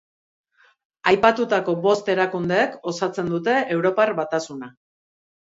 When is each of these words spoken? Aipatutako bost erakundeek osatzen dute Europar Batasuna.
Aipatutako 1.11 1.75
bost 1.83 2.09
erakundeek 2.13 2.79
osatzen 2.93 3.31
dute 3.35 3.55
Europar 3.77 4.15
Batasuna. 4.23 4.73